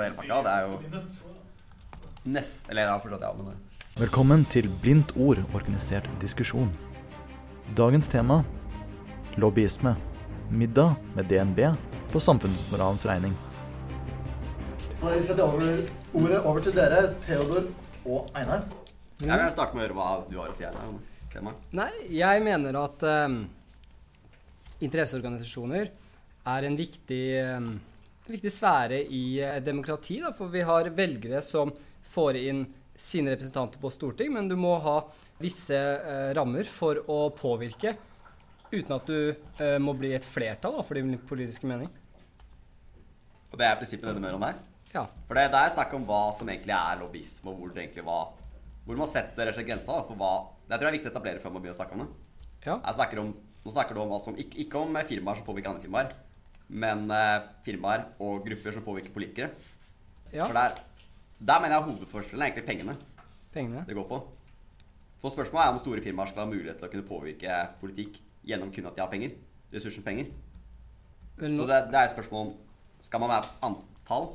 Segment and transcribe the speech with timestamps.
[0.00, 0.40] og hele pakka.
[0.46, 2.64] Det er jo nest...
[2.68, 3.66] Eller jeg har forstått, ja, men
[4.00, 6.70] Velkommen til Blindt ord organisert diskusjon.
[7.76, 8.40] Dagens tema
[9.36, 9.94] lobbyisme.
[10.50, 11.60] Middag med DNB
[12.10, 13.36] på samfunnsmoralens regning.
[15.00, 17.68] Så jeg setter over, ordet over til dere, Theodor
[18.04, 18.64] og Einar.
[19.20, 21.54] jeg vil gjerne starte med å høre hva du har å si Einar.
[21.76, 23.36] Nei, jeg mener at um,
[24.82, 25.92] interesseorganisasjoner
[26.50, 27.24] er en viktig,
[27.54, 27.70] um,
[28.30, 30.20] en viktig sfære i uh, demokrati.
[30.22, 31.74] Da, for vi har velgere som
[32.10, 32.64] får inn
[33.00, 34.98] sine representanter på storting, men du må ha
[35.40, 37.94] visse eh, rammer for å påvirke
[38.70, 41.88] uten at du eh, må bli et flertall da, for din politiske mening.
[43.50, 44.60] Og det er prinsippet denne mer om her.
[44.92, 45.06] Ja.
[45.26, 48.04] For det, det er snakk om hva som egentlig er lobbyisme, og hvor det egentlig
[48.04, 48.34] var
[48.84, 50.30] Hvor man setter grensa for hva
[50.66, 52.08] Det tror jeg er viktig å etablere før man begynner å snakke om det.
[52.66, 52.74] Ja.
[52.74, 53.30] Jeg snakker om,
[53.64, 56.12] nå snakker du om altså, ikke, ikke om firmaer som påvirker andre firmaer,
[56.70, 59.50] men eh, firmaer og grupper som påvirker politikere.
[60.32, 60.44] ja.
[60.46, 60.76] For der,
[61.40, 62.96] der mener jeg hovedforskjellen er egentlig pengene
[63.52, 63.84] Pengene.
[63.88, 64.20] det går på.
[65.20, 68.70] For spørsmålet er om store firmaer skal ha mulighet til å kunne påvirke politikk gjennom
[68.72, 69.34] kun at de har penger.
[69.72, 70.30] Ressursen penger.
[71.40, 72.54] Vel, Så det, det er spørsmål om
[73.00, 74.26] Skal man være antall?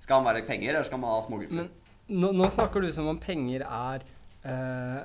[0.00, 1.54] Skal man være penger, eller skal man ha små grupper?
[1.56, 4.04] Men nå, nå snakker du som om penger er
[4.44, 5.02] eh,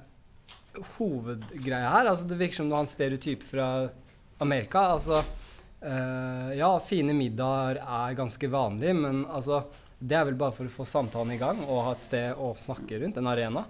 [0.97, 2.09] hovedgreia her.
[2.11, 3.67] Altså, det virker som du har en stereotyp fra
[4.43, 4.79] Amerika.
[4.95, 5.23] Altså,
[5.83, 9.63] eh, ja, fine middager er ganske vanlig, men altså
[10.03, 12.51] det er vel bare for å få samtalen i gang og ha et sted å
[12.59, 13.63] snakke rundt, en arena.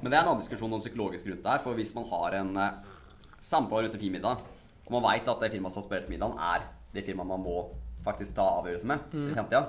[0.00, 1.62] Men det er en annen diskusjon om psykologisk rundt der.
[1.64, 2.96] For hvis man har en eh,
[3.40, 4.42] samtale rundt en fin middag,
[4.84, 7.62] og man veit at det firmaet som har spilt middagen, er det firmaet man må
[8.04, 9.60] faktisk ta avgjørelse med i fremtida,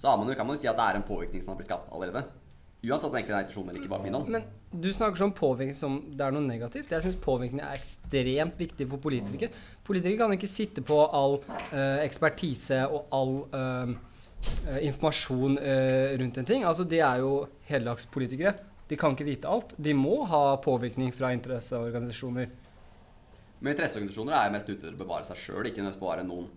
[0.00, 1.68] så har man, kan man jo si at det er en påvirkning som har blitt
[1.68, 2.22] skapt allerede.
[2.84, 4.34] Uansett om det egentlig er intensjonen eller ikke bak middagen.
[4.36, 6.92] Men du snakker sånn påvirkning som det er noe negativt.
[6.92, 9.48] Jeg syns påvirkning er ekstremt viktig for politikere.
[9.86, 11.38] Politikere kan ikke sitte på all
[11.72, 13.94] eh, ekspertise og all eh,
[14.68, 16.66] eh, informasjon eh, rundt en ting.
[16.68, 17.32] Altså, de er jo
[17.70, 18.54] heldagspolitikere.
[18.86, 19.72] De kan ikke vite alt.
[19.82, 22.52] De må ha påvirkning fra interesseorganisasjoner.
[23.58, 26.52] Men interesseorganisasjoner er mest ute til å bevare seg sjøl, ikke nødvendigvis bevare noen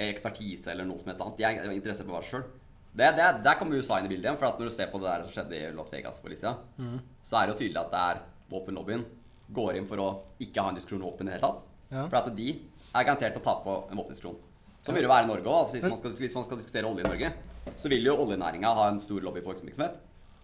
[0.00, 1.38] ekspertise eller noe som helst annet.
[1.38, 2.48] De er interessert i å bevare seg sjøl.
[2.96, 4.38] Det, det, der kommer USA inn i bildet igjen.
[4.40, 6.40] For at når du ser på det der som skjedde i Las Vegas for litt
[6.42, 9.04] siden, så er det jo tydelig at det er våpenlobbyen
[9.54, 10.08] går inn for å
[10.42, 11.62] ikke ha en diskusjon om våpen i det hele tatt.
[11.90, 12.04] Ja.
[12.10, 12.48] For at de
[12.94, 14.38] er garantert å tape på en våpendiskusjon.
[14.80, 15.58] Sånn vil det være i Norge òg.
[15.64, 17.32] Altså, hvis, man skal- hvis man skal diskutere olje i Norge,
[17.76, 19.98] så vil jo oljenæringa ha en stor lobby på virksomhet.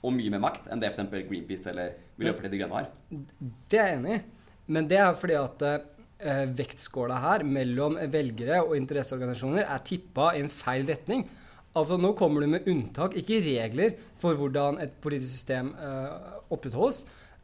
[0.04, 1.08] Og mye mer makt enn det f.eks.
[1.28, 2.88] Greenpeace eller Miljøpartiet De Grønne har.
[3.70, 4.22] Det er jeg enig i.
[4.68, 10.40] Men det er fordi at eh, vektskåla her mellom velgere og interesseorganisasjoner er tippa i
[10.44, 11.24] en feil retning.
[11.76, 17.02] Altså Nå kommer du med unntak, ikke regler, for hvordan et politisk system uh, opprettholdes.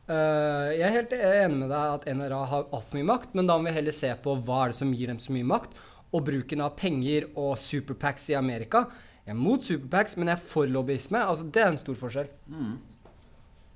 [0.09, 3.59] Uh, jeg er helt enig med deg at NRA har altfor mye makt, men da
[3.59, 5.77] må vi heller se på hva er det som gir dem så mye makt.
[6.13, 8.87] Og bruken av penger og superpacks i Amerika.
[9.23, 11.21] Jeg er mot superpacks, men jeg er for lobbyisme.
[11.21, 12.33] Altså Det er en stor forskjell.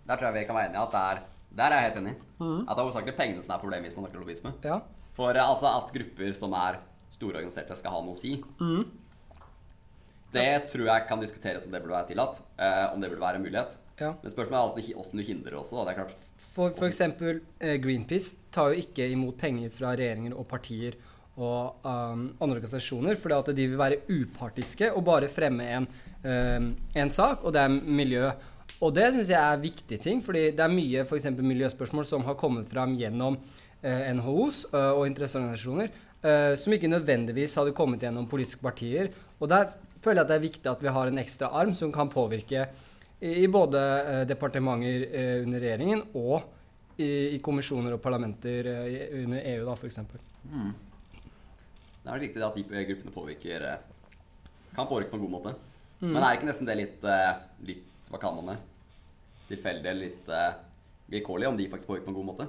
[0.06, 1.22] Der tror jeg vi kan være enige at det er
[1.56, 2.18] Der er jeg helt enig.
[2.66, 4.52] At det er hovedsakelig pengene som er problemet hvis man snakker lobbyisme.
[4.64, 4.80] Ja.
[5.16, 6.80] For altså at grupper som er
[7.16, 8.34] store organiserte, skal ha noe å si.
[10.36, 12.40] Det tror jeg kan diskuteres om det burde være tillatt.
[12.58, 13.76] Eh, om det burde være en mulighet.
[14.00, 14.12] ja.
[14.22, 15.76] Men spørsmålet er hvordan du- du hindrer også.
[15.76, 15.84] Da.
[15.90, 16.30] Det er klart.
[16.54, 20.94] For, for eksempel eh, Greenpeace tar jo ikke imot penger fra regjeringer og partier
[21.36, 25.86] og um, andre organisasjoner, fordi at de vil være upartiske og bare fremme en,
[26.24, 28.30] um, en sak, og det er miljø.
[28.80, 32.34] Og det syns jeg er viktige ting, fordi det er mye for miljøspørsmål som har
[32.40, 35.88] kommet fram gjennom uh, NHOs uh, og interesseorganisasjoner,
[36.22, 39.10] eh, som ikke nødvendigvis hadde kommet gjennom politiske partier.
[39.40, 39.70] Og der
[40.02, 42.66] føler jeg at det er viktig at vi har en ekstra arm som kan påvirke
[43.20, 46.44] i, i både uh, departementer uh, under regjeringen og
[47.00, 48.68] i, i kommisjoner og parlamenter
[49.20, 49.98] under EU, da, f.eks.
[52.06, 53.66] Det er riktig at de gruppene påvirker
[54.76, 55.52] Kan påvirke på en god måte.
[56.00, 56.14] Mm.
[56.14, 57.04] Men er ikke nesten det litt,
[57.68, 58.56] litt Hva kan man det?
[59.50, 60.32] Tilfeldig eller litt
[61.12, 62.48] vilkårlig om de faktisk påvirker på en god måte?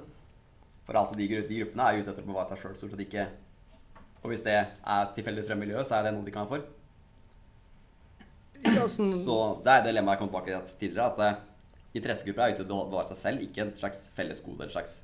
[0.88, 3.04] For altså, de, de gruppene er jo ute etter å bevare seg sjøl, stort sett
[3.04, 3.26] ikke
[4.22, 6.74] Og hvis det er tilfeldig fra miljøet, så er det noe de kan være for.
[8.66, 11.44] Ja, sånn, Så det er dilemmaet jeg kom tilbake til tidligere, at eh,
[12.00, 14.96] interessegrupper er ute etter å bevare seg selv, ikke en slags fellesgode eller slags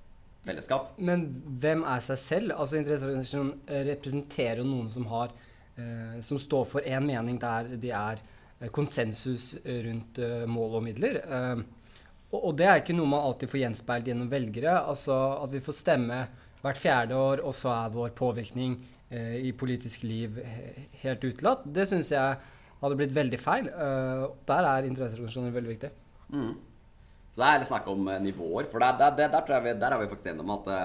[0.44, 0.92] fellesskap.
[0.98, 1.26] men
[1.62, 2.54] hvem er seg selv?
[2.58, 5.32] Altså Interesseorganisasjonen eh, representerer jo noen som har
[5.78, 8.20] eh, Som står for én mening der de er
[8.60, 11.20] eh, konsensus rundt eh, mål og midler.
[11.24, 11.62] Eh,
[12.32, 14.76] og, og det er ikke noe man alltid får gjenspeilt gjennom velgere.
[14.82, 16.24] Altså at vi får stemme
[16.64, 18.78] hvert fjerde år, og så er vår påvirkning
[19.14, 20.36] i politisk liv
[21.02, 21.64] helt utelatt.
[21.64, 22.38] Det syns jeg
[22.84, 23.68] hadde blitt veldig feil.
[23.70, 25.90] Eh, der er interesseorganisasjoner veldig viktig.
[26.34, 26.54] Mm.
[27.34, 28.68] Så det er litt snakk om eh, nivåer.
[28.72, 30.84] For der, der, der, der, vi, der er vi faktisk enige om at uh,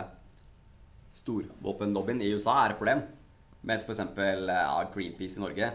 [1.20, 3.04] storvåpenlobbyen i USA er et problem.
[3.68, 4.04] Mens f.eks.
[4.16, 5.72] Ja, Greenpeace i Norge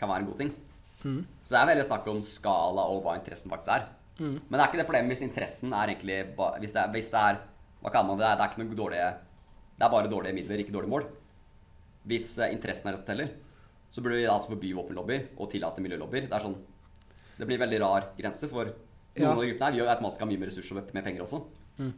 [0.00, 0.52] kan være en god ting.
[1.00, 3.88] Så det er veldig snakk om skala og hva interessen faktisk er.
[4.20, 6.16] Men det er ikke det problemet hvis interessen er egentlig
[6.60, 7.38] Hvis det er, hvis det er
[7.80, 8.28] Hva kaller man det?
[8.36, 9.06] Det er ikke noe dårlige
[9.78, 11.06] Det er bare dårlige midler, ikke dårlige mål.
[12.08, 13.32] Hvis eh, interessen er det som teller,
[13.90, 16.28] så burde vi altså forby våpenlobbyer og tillate miljølobbyer.
[16.30, 16.58] Det er sånn
[17.40, 18.76] Det blir veldig rar grense for noen
[19.16, 19.30] Ja.
[19.32, 19.72] av de gruppene her.
[19.72, 21.40] Vi gjør automatisk ha mye mer ressurser med, penger også.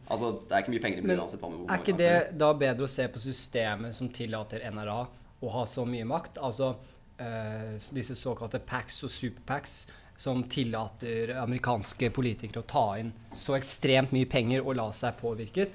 [0.09, 2.89] Altså, det er ikke mye penger i miljøet uansett Er ikke det da bedre å
[2.89, 5.09] se på systemet som tillater NRA
[5.43, 6.39] å ha så mye makt?
[6.39, 6.77] Altså
[7.19, 14.13] øh, disse såkalte PACs og superpacks som tillater amerikanske politikere å ta inn så ekstremt
[14.15, 15.73] mye penger og la seg påvirket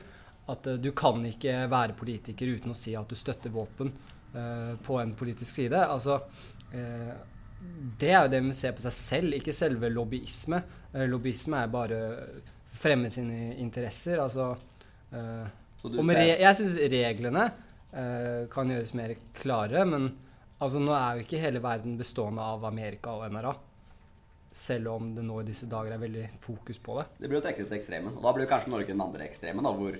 [0.48, 3.92] at eh, du kan ikke være politiker uten å si at du støtter våpen
[4.84, 5.80] på en politisk side.
[5.88, 6.19] Altså
[6.75, 7.16] eh,
[8.00, 10.60] det er jo det vi ser på seg selv, ikke selve lobbyisme.
[10.94, 12.01] Eh, lobbyisme er bare
[12.78, 14.22] fremme sine interesser.
[14.22, 14.51] Altså
[15.12, 15.48] eh,
[16.13, 20.12] Jeg syns reglene eh, kan gjøres mer klare, men
[20.60, 23.56] altså, nå er jo ikke hele verden bestående av Amerika og NRA.
[24.57, 27.07] Selv om det nå i disse dager er veldig fokus på det.
[27.18, 28.16] Det blir jo trekket til ekstremen.
[28.18, 29.98] Og da blir kanskje Norge den andre ekstremen, da, hvor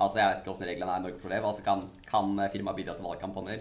[0.00, 1.42] Altså, jeg vet ikke hvordan reglene er i Norge for det.
[1.44, 3.60] Altså, kan, kan firmaet bidra til valgkampanjer?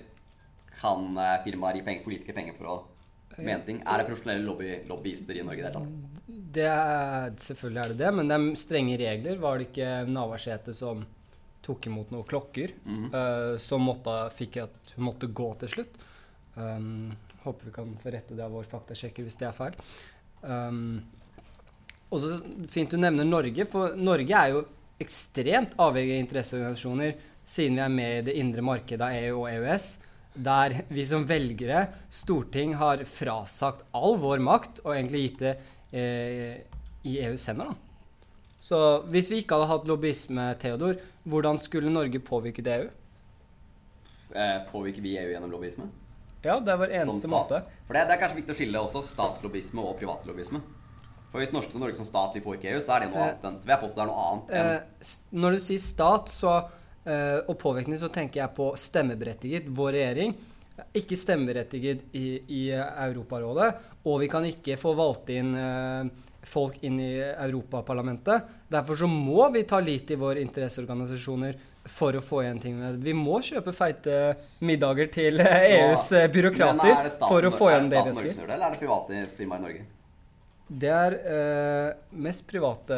[0.79, 2.77] Kan eh, firmaer gi penger, politikere penger for å
[3.37, 3.81] mene ting?
[3.85, 6.21] Er det profesjonelle lobby, lobbyister i Norge i det hele tatt?
[6.53, 9.37] Det er, selvfølgelig er det det, men det er strenge regler.
[9.41, 11.05] Var det ikke Navarsete som
[11.63, 13.05] tok imot noen klokker, Mhm.
[13.15, 16.01] eh, som måtte, fikk at hun måtte gå til slutt?
[16.55, 17.15] Um,
[17.45, 19.73] håper vi kan få rette det av vår faktasjekker hvis det er feil.
[20.43, 21.01] Um,
[22.13, 24.65] også fint du nevner Norge, for Norge er jo
[25.03, 27.13] ekstremt avhengig av interesseorganisasjoner
[27.43, 29.87] siden vi er med i det indre markedet av EU og EØS,
[30.33, 35.55] der vi som velgere, storting, har frasagt all vår makt og egentlig gitt det
[35.93, 36.61] eh,
[37.03, 37.73] i EUs hender.
[37.73, 38.23] da.
[38.63, 38.77] Så
[39.11, 42.85] hvis vi ikke hadde hatt lobbyisme, Theodor, hvordan skulle Norge påvirket EU?
[44.33, 45.89] Eh, påvirker vi EU gjennom lobbyisme?
[46.43, 47.59] Ja, det er vår eneste måte.
[47.87, 50.63] For det, det er kanskje viktig å skille også statslobbyisme og privatlobbyisme.
[51.33, 53.45] For hvis Norge, Norge som stat vil påvirke EU, så er det noe Eh, annet
[53.49, 55.13] enn vil jeg påstå det er noe annet enn Eh,
[55.43, 56.55] når du sier stat så,
[57.09, 59.65] eh, og påvirkning, så tenker jeg på stemmeberettiget.
[59.67, 60.35] Vår regjering
[60.77, 63.73] er ikke stemmeberettiget i, i Europarådet.
[64.05, 65.57] Og vi kan ikke få valgt inn
[66.43, 68.41] folk inn i Europaparlamentet.
[68.67, 71.55] Derfor så må vi ta lit i våre interesseorganisasjoner
[71.89, 72.77] for å få igjen ting.
[73.03, 77.91] Vi må kjøpe feite middager til EUs eh, byråkrater er for å få er igjen
[77.91, 79.83] det det staten vi Norge som gjør det, eller er det private firmaer i Norge?
[80.67, 82.95] Det er eh, mest private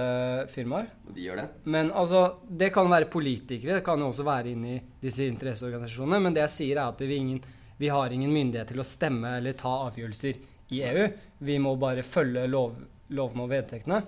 [0.54, 0.88] firmaer.
[1.12, 1.46] De gjør det?
[1.64, 6.22] Men altså, det kan være politikere, det kan jo også være inne i disse interesseorganisasjonene.
[6.28, 7.40] Men det jeg sier, er at vi, ingen,
[7.82, 10.38] vi har ingen myndighet til å stemme eller ta avgjørelser
[10.76, 11.08] i EU.
[11.50, 12.78] Vi må bare følge lov,
[13.18, 14.02] lovene og vedtektene.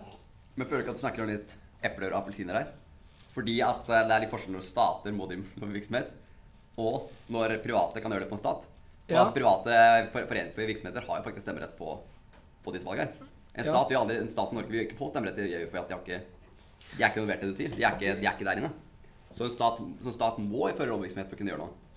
[0.57, 2.69] Men føler du ikke at du snakker om litt epler og appelsiner her?
[3.35, 6.13] Fordi at eh, det er litt forskjell når stater må drive med virksomhet,
[6.77, 8.69] og når private kan gjøre det på en stat.
[9.07, 9.21] For Ja.
[9.23, 9.75] altså, private
[10.13, 11.97] for, for virksomheter har jo faktisk stemmerett på,
[12.63, 13.33] på disse valgene.
[13.57, 15.81] En stat, vil aldri, en stat som Norge vil ikke få stemmerett i EU, for
[15.81, 16.19] at de, har ikke,
[16.93, 17.73] de er ikke involvert i det du sier.
[17.73, 18.71] De er ikke, de er ikke der inne.
[19.33, 21.87] Så en stat, så en stat må føre rådvirksomhet for å kunne gjøre noe.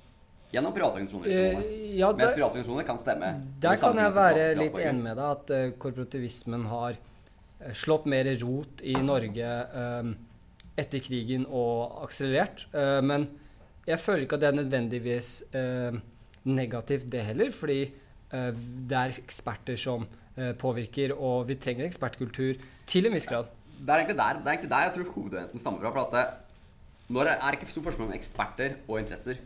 [0.51, 1.31] Gjennom private organisasjoner.
[1.31, 3.29] Eh, ja, Mens private organisasjoner kan stemme.
[3.63, 8.27] der kan jeg være litt enig med deg at eh, korporativismen har eh, slått mer
[8.43, 9.53] rot i Norge
[9.83, 10.11] eh,
[10.81, 12.65] etter krigen og akselerert.
[13.05, 13.29] Men
[13.85, 15.29] jeg føler ikke at det er nødvendigvis
[16.49, 17.51] negativt, det heller.
[17.53, 17.83] Fordi
[18.31, 20.07] det er eksperter som
[20.61, 22.61] påvirker, og vi trenger ekspertkultur
[22.91, 23.49] til en viss grad.
[23.81, 25.93] Det er egentlig der, det er egentlig der jeg tror hovedventen stammer fra.
[25.95, 26.25] For at det,
[27.15, 29.41] når det er ikke stor forskjell mellom eksperter og interesser.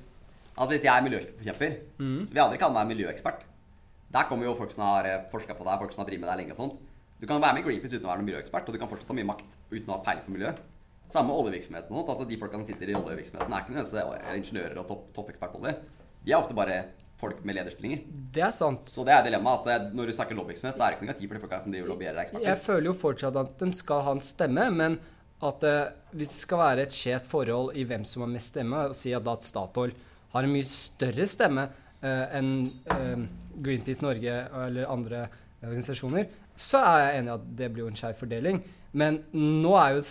[0.55, 3.47] Altså Hvis jeg er miljøforkjemper, så vil jeg aldri kalle meg miljøekspert.
[4.15, 6.43] Der kommer jo folk som har forska på deg, folk som har drevet med deg
[6.43, 6.77] lenge og sånt.
[7.21, 9.11] Du kan være med i Greenpeace uten å være noen miljøekspert, og du kan fortsatt
[9.11, 10.53] ha mye makt uten å ha peiling på miljø.
[11.11, 11.99] Samme med oljevirksomheten.
[11.99, 15.63] Altså De folkene som sitter i oljevirksomheten, er ikke nødvendigvis ingeniører og topp, toppekspert på
[15.63, 15.75] olje.
[16.25, 16.79] De er ofte bare
[17.25, 18.05] folk med lederstillinger.
[18.35, 18.89] Det er sant.
[18.93, 21.39] Så det er dilemmaet at når du snakker lobbyvirksomhet, så er det ikke negativt for
[21.39, 22.47] de folka som driver er eksperter.
[22.49, 24.99] Jeg føler jo fortsatt at de skal ha en stemme, men
[25.45, 28.87] at uh, hvis det skal være et skjevt forhold i hvem som har mest stemme,
[28.91, 29.95] og si at da at Statoil
[30.35, 32.55] har en mye større stemme uh, enn
[32.93, 35.27] uh, Greenpeace Norge eller andre
[35.65, 38.63] organisasjoner, så er jeg enig i at det blir jo en skeiv fordeling.
[38.95, 40.03] Men nå er jo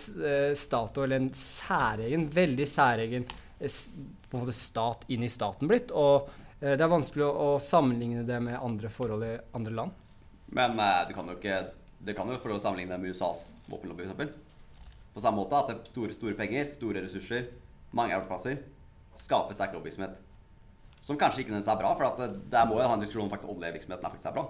[0.59, 3.27] Statoil en særegen, veldig særegen
[3.63, 5.93] på en måte stat inn i staten blitt.
[5.95, 6.27] Og
[6.63, 9.97] det er vanskelig å, sammenligne det med andre forhold i andre land.
[10.55, 11.57] Men eh, du kan jo ikke
[12.03, 14.31] Det kan jo for å sammenligne det med USAs våpenlobby, f.eks.
[15.13, 17.45] På samme måte at det er store, store penger, store ressurser,
[17.95, 18.57] mange arbeidsplasser,
[19.19, 20.17] skaper sterk lobbyvirksomhet.
[21.03, 23.27] Som kanskje ikke nødvendigvis er bra, for at det, der må jo ha en diskusjon
[23.27, 24.45] om faktisk oljevirksomheten er faktisk er bra.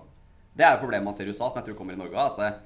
[0.53, 2.31] Det er jo problemet man ser i USA, som jeg tror kommer i Norge òg.
[2.31, 2.59] At eh,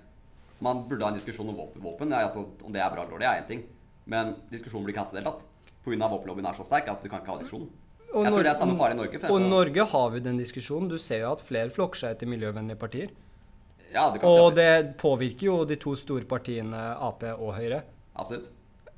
[0.63, 1.83] man burde ha en diskusjon om våpen.
[1.83, 2.13] våpen.
[2.13, 3.65] Ja, altså, om det er bra eller dårlig, er én ting.
[4.05, 5.73] Men diskusjonen blir ikke hatt i det hele tatt.
[5.87, 6.09] Pga.
[6.11, 7.71] våpenlobbyen er så sterk at du kan ikke ha diskusjonen.
[8.15, 9.19] Og Jeg tror det er samme fare i Norge.
[9.29, 10.87] Og i Norge har vi den diskusjonen.
[10.89, 13.09] Du ser jo at flere flokker seg etter miljøvennlige partier.
[13.93, 17.81] Ja, det kan Og det påvirker jo de to store partiene Ap og Høyre.
[18.15, 18.49] Absolutt.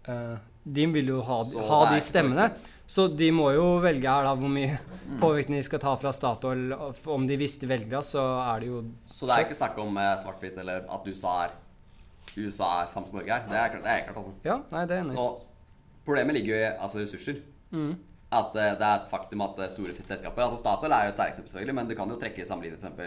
[0.07, 2.51] Eh, de vil jo ha, ha de stemmene.
[2.89, 4.77] Så de må jo velge her da hvor mye
[5.09, 5.19] Mm.
[5.21, 6.71] påvirkning de skal ta fra Statoil.
[7.07, 8.21] Om de visste velgere, så
[8.53, 11.51] er det jo Så det er ikke snakk om eh, svart-hvitt eller at USA er
[12.37, 13.47] USA er samme som Norge er.
[13.49, 14.33] Det er, klart- det er klart, altså.
[14.45, 15.15] Ja, nei, det er enig.
[15.15, 15.41] Så
[16.05, 17.39] problemet ligger jo i altså, ressurser.
[17.71, 17.95] Mm.
[18.31, 21.17] At eh, det er et faktum at eh, store selskaper Altså Statoil er jo et
[21.17, 22.99] særeksempel, selvfølgelig, men du kan jo trekke sammenlignet f.eks.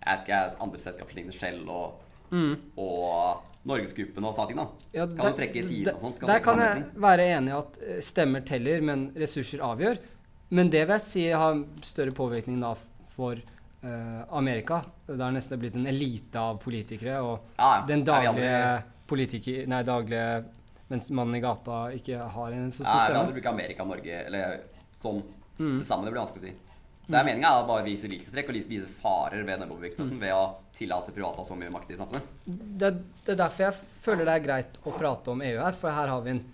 [0.00, 2.52] Jeg vet ikke, andre selskaper lignende Shell og, Mm.
[2.78, 4.58] og Norgesgruppen og sånne ting.
[4.60, 6.20] da Ja, Kan der- du trekke tiden og sånt?
[6.20, 9.98] Kan Der kan jeg være enig i at eh, stemmer teller, men ressurser avgjør.
[10.50, 12.74] Men det vil jeg si har større påvirkning da
[13.16, 13.34] for
[13.82, 14.80] uh, Amerika.
[15.06, 17.18] Det har nesten blitt en elite av politikere.
[17.22, 17.86] Og Ja, ja.
[17.86, 19.66] den daglige politiker...
[19.66, 20.44] Nei, daglige
[20.90, 23.06] mens mannen i gata ikke har en så stor stemme.
[23.06, 24.58] Nei, da bruker bruke Amerika Norge eller
[25.00, 25.22] sånn.
[25.60, 25.78] Mm.
[25.78, 26.56] Det samme det blir vanskelig å si.
[27.10, 30.20] Det er meninga å bare vise likhetstrekk og vise farer ved nedovervirkningen Mm.
[30.20, 30.42] ved å
[30.76, 32.28] tillate private å ha så mye makt i samfunnet.
[32.46, 32.90] Det,
[33.26, 36.06] det er derfor jeg føler det er greit å prate om EU her, for her
[36.12, 36.44] har vi en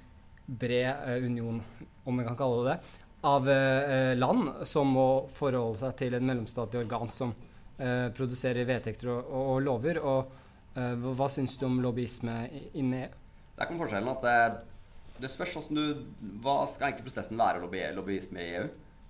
[0.47, 1.61] bred eh, union,
[2.07, 6.23] om vi kan kalle det det, av eh, land som må forholde seg til et
[6.25, 7.33] mellomstatlig organ som
[7.81, 9.99] uh, produserer vedtekter og, og, og lover.
[10.01, 10.35] Og
[10.77, 13.15] hva, syns du om lobbyisme i- inni EU?
[13.57, 17.65] Der kommer forskjellen at det, det spørs hvordan du Hva skal egentlig prosessen være å
[17.67, 18.67] lobby, lobbyisme i EU?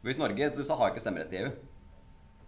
[0.06, 1.50] Hvis Norge du sa, har ikke stemmerett i EU.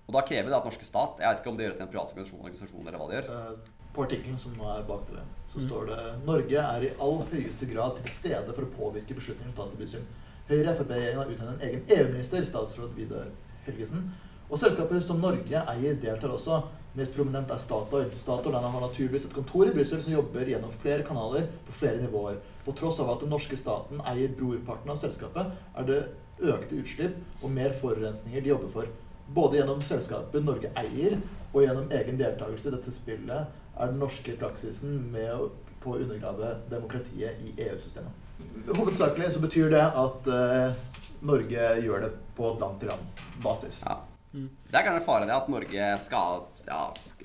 [0.08, 1.90] Og da krever det at norske stat Jeg vet ikke om det gjøres i en
[1.92, 3.26] privat organisasjon, eller hva det gjør.
[3.34, 5.66] Eh, På artikkelen som er bak dere, så Mm.
[5.66, 9.56] står det Norge er i all høyeste grad til stede for å påvirke beslutninger som
[9.64, 10.02] tas i Brussel.
[10.48, 13.26] Høyre-Frp-regjeringen har utnevnt en egen EU-minister, statsråd Vidar
[13.66, 14.12] Helgesen.
[14.50, 16.62] Og selskaper som Norge eier, deltar også.
[16.96, 18.08] Mest prominent er Statoil.
[18.20, 22.38] Statoil har naturligvis et kontor i Brussel som jobber gjennom flere kanaler på flere nivåer.
[22.64, 26.00] På tross av at den norske staten eier brorparten av selskapet, er det
[26.38, 28.90] økte utslipp og mer forurensninger de jobber for.
[29.34, 31.18] Både gjennom selskapet Norge eier,
[31.52, 35.48] og gjennom egen deltakelse i dette spillet er den norske praksisen med
[35.82, 38.26] på å undergrave demokratiet i EU-systemet.
[38.74, 40.84] Hovedsakelig så betyr det at eh,
[41.26, 43.82] Norge gjør det på land-til-land-basis.
[43.86, 44.00] Ja.
[44.32, 44.48] Mm.
[44.68, 46.80] Det er kanskje en fare det at Norge skal, ja,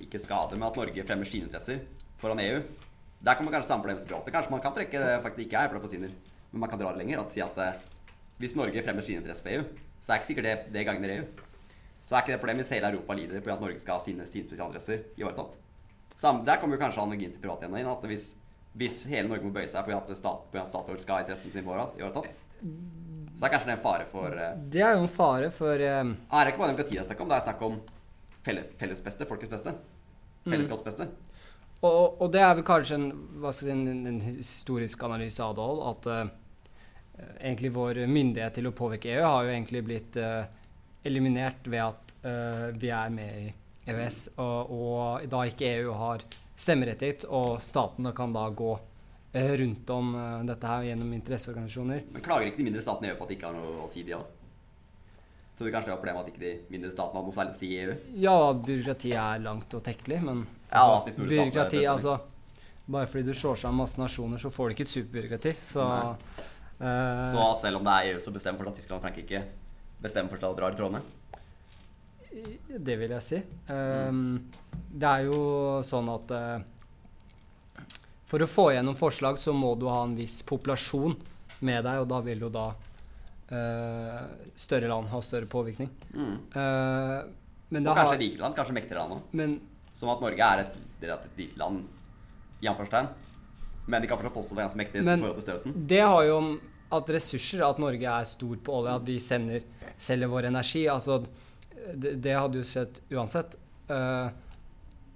[0.06, 1.82] ikke skader, men at Norge fremmer sine interesser
[2.22, 2.62] foran EU.
[3.24, 4.34] Der kan man kanskje samle språket.
[4.36, 6.12] Kanskje man kan trekke det faktisk ikke er epler
[6.54, 7.80] men man kan dra det lenger og si at eh,
[8.38, 9.64] hvis Norge fremmer sine interesser for EU,
[10.04, 11.24] så er det ikke sikkert det, det gagner EU.
[12.04, 14.28] Så er ikke det problemet hvis hele Europa lider på at Norge skal ha sine,
[14.30, 15.56] sine spesialinteresser ivaretatt.
[16.46, 17.90] Der kommer jo kanskje analogien til privatgjennom inn.
[17.90, 18.28] at hvis,
[18.78, 22.30] hvis hele Norge må bøye seg på at stat, Statoil skal ha interessen sin ivaretatt,
[23.34, 25.82] så det er kanskje det en fare for uh, Det er jo en fare for
[25.82, 27.80] uh, Ah, er det ikke bare demokrati det er snakk om, det er snakk om
[28.46, 29.74] felle, felles beste, folkets beste.
[30.44, 31.08] Fellesskapets beste.
[31.84, 33.10] Og, og det er vel kanskje en,
[33.56, 39.16] si, en, en historisk analyse av det at uh, egentlig vår myndighet til å påvirke
[39.16, 40.18] EU har jo egentlig blitt
[41.04, 42.14] eliminert ved at
[42.80, 43.52] vi er med i
[43.92, 46.24] EØS, og, og da ikke EU har
[46.56, 48.72] stemmerettighet, og statene kan da gå
[49.34, 52.04] rundt om eh, dette her gjennom interesseorganisasjoner.
[52.14, 53.90] Men klager ikke de mindre statene i EU på at de ikke har noe å
[53.92, 54.28] si, de òg?
[55.54, 57.60] Tror du kanskje det var problemet at ikke de mindre statene hadde noe særlig å
[57.60, 57.98] si i EU?
[58.26, 58.38] Ja,
[58.70, 62.20] byråkratiet er langt og tekkelig, men Ja, store statene byråkrati, altså
[62.84, 65.54] Bare fordi du slår sammen masse nasjoner, så får du ikke et superbyråkrati.
[65.64, 69.40] Så, uh, Så selv om det er EU som bestemmer for at Tyskland og Frankrike
[70.04, 71.00] bestemmer for at de drar i trådene?
[72.68, 73.40] Det vil jeg si.
[73.72, 74.52] Ehm,
[74.90, 75.40] det er jo
[75.86, 76.64] sånn at eh,
[78.30, 81.16] for å få gjennom forslag, så må du ha en viss populasjon
[81.64, 84.24] med deg, og da vil jo da uh,
[84.56, 85.92] større land ha større påvirkning.
[86.14, 86.36] Mm.
[86.56, 87.20] Uh,
[87.74, 89.56] men, Og kanskje har, rikere land, kanskje mektigere land òg.
[89.94, 91.84] Som at Norge er et relativt lite land,
[92.64, 93.10] i anførselstegn.
[93.92, 95.74] Men de kan fortsatt påstå det er ganske mektig i forhold til størrelsen.
[95.92, 96.54] det har jo om
[96.94, 99.66] at ressurser, at Norge er stor på olje, at vi sender,
[99.98, 100.84] selger vår energi.
[100.92, 101.20] Altså,
[101.94, 103.58] det, det hadde jo skjedd uansett.
[103.90, 104.30] Uh,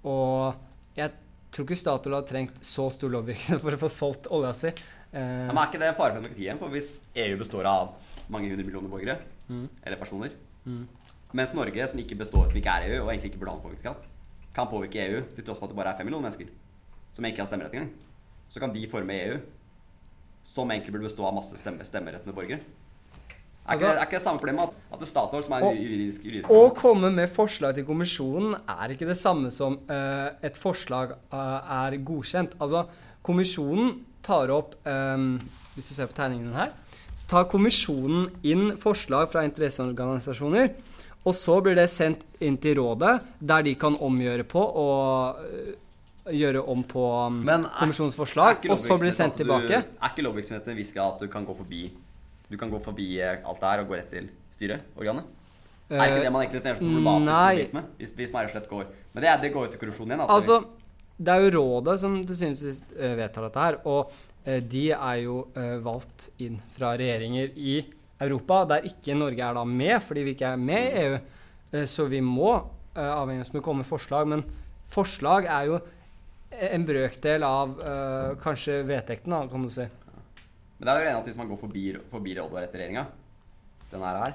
[0.08, 1.14] og jeg
[1.50, 4.68] tror ikke Statoil har trengt så stor lobbyvirksomhet for å få solgt olja si.
[4.68, 6.58] Eh, Ja, men er ikke det fare for demokratiet?
[6.60, 7.94] For hvis EU består av
[8.28, 9.68] mange hundre millioner borgere, Mm.
[9.82, 10.30] eller personer,
[10.66, 10.86] Mm.
[11.32, 14.04] mens Norge, som ikke består, som ikke er EU, og egentlig ikke burde ha påvirkningskraft,
[14.54, 16.48] kan påvirke EU til tross for at det bare er fem millioner mennesker
[17.12, 17.90] som ikke har stemmerett engang,
[18.50, 19.40] så kan de forme EU,
[20.44, 22.60] som egentlig burde bestå av masse stemme, stemmerettende borgere.
[23.68, 25.76] Er, Altså- ikke, er ikke det samme problemet at, at det Statoil, som er Og-
[25.76, 30.56] juridisk, juridisk Å komme med forslag til kommisjonen er ikke det samme som uh, et
[30.56, 32.54] forslag uh, er godkjent.
[32.60, 32.86] Altså,
[33.22, 35.38] kommisjonen tar opp um,
[35.74, 36.72] Hvis du ser på tegningen her,
[37.14, 40.72] så tar kommisjonen inn forslag fra interesseorganisasjoner.
[41.26, 45.36] Og så blir det sendt inn til rådet, der de kan omgjøre på og
[46.32, 48.66] gjøre om på um, er- kommisjonens Er forslag.
[48.70, 49.82] Og så blir det sendt tilbake.
[49.84, 51.90] Du, er ikke lovvirksomheten hviska at du kan gå forbi
[52.48, 55.34] Du kan gå forbi eh, alt det her og gå rett til styreorganet?
[55.88, 57.86] Er ikke det man egentlig tenker som problematisk med?
[57.86, 57.98] nei.
[58.00, 60.24] Hvis, hvis man rett og slett går Men det, det går jo til korrupsjon igjen.
[60.28, 60.58] Altså,
[61.18, 63.78] det er jo rådet som til syvende og sist eh, vedtar dette her.
[63.88, 64.12] Og
[64.44, 67.78] eh, de er jo eh, valgt inn fra regjeringer i
[68.20, 71.18] Europa, der ikke Norge er da med, fordi vi ikke er med i EU.
[71.72, 74.28] Eh, så vi må eh, avhengig av om det kommer forslag.
[74.30, 74.44] Men
[74.92, 75.80] forslag er jo
[76.68, 79.88] en brøkdel av eh, kanskje vedtektene, kan du si.
[80.78, 83.04] Men det er jo enig at hvis man går forbi, forbi rådet og etter regjeringa,
[83.90, 84.34] den her, her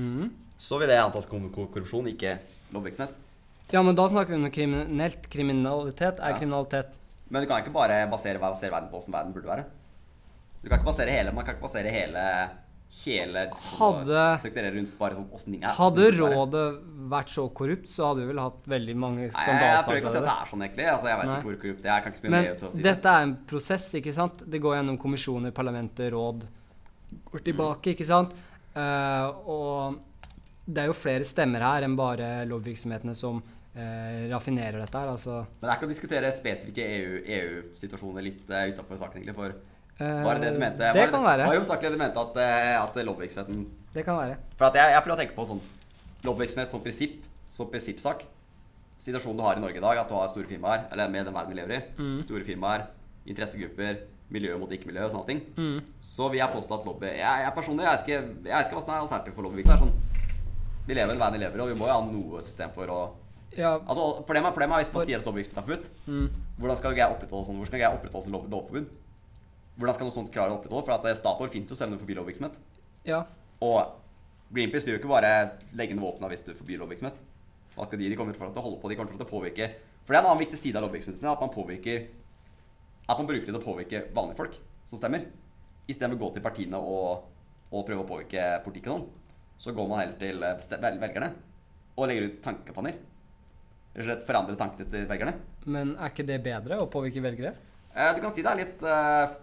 [0.00, 0.30] mm.
[0.58, 2.38] så vil det antas korrupsjon, ikke
[2.72, 3.18] lobbyvirksomhet.
[3.72, 5.28] Ja, men da snakker vi om kriminelt.
[5.32, 6.38] Kriminalitet er Ja.
[6.38, 6.92] kriminalitet.
[7.28, 9.64] Men du kan ikke bare basere, basere verden på hvordan verden burde være.
[10.62, 12.24] Du kan ikke basere hele, Man kan ikke basere hele
[13.04, 13.42] hele
[13.78, 15.74] Hadde- rundt bare sånn hvordan ting er.
[15.78, 16.64] Hadde rådet
[17.10, 20.10] vært så korrupt, så hadde vi vel hatt veldig mange Nei, jeg, jeg prøver ikke
[20.10, 20.34] å si at det.
[20.34, 20.86] er sånn, egentlig.
[20.94, 21.36] Altså, jeg vet Nei.
[21.36, 21.94] ikke hvor korrupt det er.
[21.94, 22.86] Jeg kan ikke spille Men med til å si det.
[22.88, 24.44] dette er en prosess, ikke sant?
[24.50, 26.46] Det går gjennom kommisjoner, parlamenter, råd
[27.30, 28.32] Går tilbake, ikke sant?
[28.74, 29.98] Uh, og
[30.66, 33.42] det er jo flere stemmer her enn bare lovvirksomhetene som
[33.76, 35.10] eh, raffinerer dette her.
[35.12, 39.36] Altså Men det ikke å diskutere spesifikke EU EU-situasjoner litt uh, utafor saken, egentlig.
[39.36, 40.92] For eh, var det det du mente?
[40.92, 41.46] Det kan være.
[41.46, 44.36] Var jo sagt det du mente at, eh, at lobbyvirksomheten Det kan være.
[44.58, 45.60] For at jeg, jeg prøver å tenke på sånn
[46.24, 47.20] lobbyvirksomhet som prinsipp,
[47.54, 48.24] som prinsippsak.
[49.04, 51.34] Situasjonen du har i Norge i dag, at du har store firmaer, eller med den
[51.34, 52.22] verden vi lever i, Mm.
[52.24, 52.86] store firmaer,
[53.26, 53.98] interessegrupper,
[54.30, 55.40] miljø mot ikke-miljø og sånne ting.
[55.56, 55.80] Mm.
[56.02, 58.78] Så vil jeg påstå at lobby Jeg, jeg personlig jeg vet, ikke, jeg vet ikke
[58.78, 59.80] hva som er alternativet for lobbyvirksomhet.
[59.84, 59.94] Sånn,
[60.86, 62.70] vi lever i den verden vi lever i, og vi må jo ha noe system
[62.74, 63.00] for å
[63.56, 65.90] Ja, Altså, Problemet er, problemet er hvis man sier at lobbyvirksomhet er forbudt.
[66.08, 67.56] mm, Hvordan skal jeg opprettholde sånn?
[67.60, 68.86] Hvordan skal jeg opprettholde lov, lovforbud?
[69.78, 70.86] Hvordan skal noe sånt klare å opprettholde?
[70.86, 72.58] For at eh, Statoil finnes jo selv om du forbyr lovvirksomhet.
[73.08, 73.24] ja.
[73.64, 74.00] Og
[74.54, 75.28] Greenpeace vil jo ikke bare
[75.78, 77.16] legge ned våpnene hvis du forbyr lovvirksomhet.
[77.74, 78.08] Hva skal de?
[78.12, 79.68] De kommer til å holde på, de kommer til å påvirke
[80.04, 82.04] For det er en annen viktig side av lovvirksomheten, at man påvirker
[83.08, 85.24] At man bruker det til å påvirke vanlige folk som stemmer.
[85.88, 87.24] Istedenfor å gå til partiene og,
[87.72, 89.08] og prøve å påvirke politikken sånn,
[89.64, 91.30] så går man heller til eh, velgerne
[91.96, 92.96] og legger ut tankepanner.
[93.94, 95.34] Rett og slett forandrer tankene til velgerne.
[95.70, 97.54] Men er ikke det bedre å påvirke velgere?
[97.94, 99.34] Eh, Du kan si det er litt eh,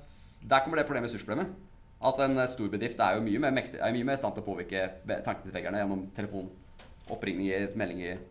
[0.42, 1.54] Der kommer det problemet ressursproblemet.
[2.02, 4.36] Altså En eh, stor bedrift er jo mye mer, mektig, er mye mer i stand
[4.36, 6.48] til å påvirke tankene til veggerne gjennom telefon,
[7.14, 8.22] oppringninger, meldinger,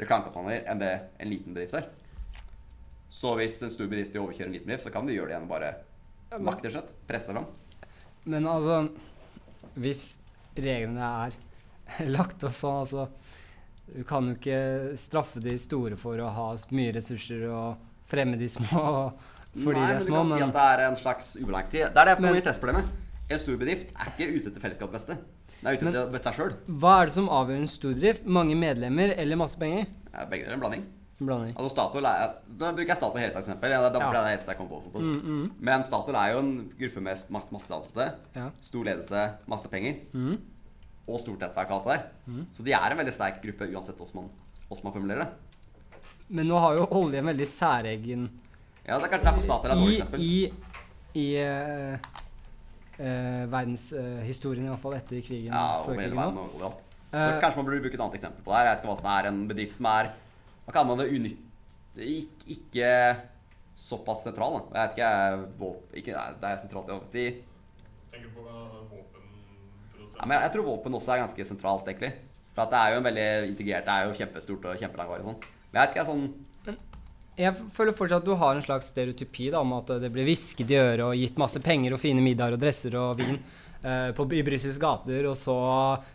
[0.00, 1.90] reklamekampanjer enn det en liten bedrift er.
[3.10, 5.36] Så hvis en stor bedrift vil overkjøre en liten bedrift, så kan de gjøre det
[5.36, 5.70] gjennom bare
[6.38, 6.92] makt, rett og slett.
[7.10, 7.46] Presse fram.
[8.30, 8.82] Men altså
[9.80, 10.04] Hvis
[10.54, 11.36] reglene er
[12.16, 13.08] lagt opp sånn, altså
[13.90, 18.46] Du kan jo ikke straffe de store for å ha mye ressurser og fremme de
[18.50, 18.82] små
[19.54, 21.72] fordi Nei, de er men du kan si at det er en slags ubalanse.
[21.72, 22.84] Det er det Men- men, interesseproblemet.
[23.30, 25.18] En stor bedrift er ikke ute etter fellesskapets beste.
[25.62, 26.54] Den er ute Men- seg sjøl.
[26.68, 28.24] hva er det som avgjør en stor bedrift?
[28.26, 29.86] Mange medlemmer eller masse penger?
[30.30, 30.84] Begge deler er en blanding.
[31.20, 31.54] Blanding.
[31.56, 33.68] Altså Statoil er Da bruker jeg Statoil hele tatt eksempel.
[33.70, 34.24] Ja, det er derfor Ja.
[34.24, 34.80] det eneste jeg kom på.
[34.94, 38.50] Mm, mm, Men Statoil er jo en gruppe med masse, masse ansatte, ja.
[38.60, 40.38] stor ledelse, masse penger Mm.
[41.08, 41.92] og stort nettverk og alt det
[42.26, 42.32] der.
[42.32, 42.46] Mm.
[42.56, 44.30] Så de er en veldig sterk gruppe uansett hvordan man,
[44.68, 45.28] hvordan man formulerer det.
[46.30, 48.30] Men nå har jo olje en veldig særegen
[48.86, 50.20] Ja, det er kanskje derfor stater er et dårlig I, eksempel.
[50.20, 50.36] i,
[51.20, 51.94] i uh,
[53.00, 55.52] uh, verdenshistorien, i hvert fall etter krigen.
[55.52, 56.72] Ja, før krigen verden og ja.
[57.10, 58.66] Så Eh, kanskje man burde bruke et annet eksempel på det her.
[58.66, 60.10] Jeg vet ikke hva som er en bedrift som er
[60.64, 61.10] Hva kaller man det?
[61.10, 61.40] Unytt...
[61.98, 62.90] Ikke, ikke
[63.74, 64.60] såpass sentral, da.
[64.76, 67.24] Jeg vet ikke, våpen, ikke nei, Det er sentralt, jeg vil si.
[68.12, 70.20] Tenker på våpenprodusent.
[70.20, 72.12] Ja, men jeg, jeg tror våpen også er ganske sentralt, egentlig.
[72.54, 75.32] For at det er jo en veldig integrert Det er jo kjempestort og kjempelangvarig og
[75.32, 75.50] sånn.
[75.72, 76.78] Men jeg vet ikke, jeg sånn
[77.40, 80.70] Jeg føler fortsatt at du har en slags stereotypi da, om at det blir hvisket
[80.74, 83.38] i øret og gitt masse penger og fine middager og dresser og vin
[83.84, 85.56] uh, på, i Brussels gater, og så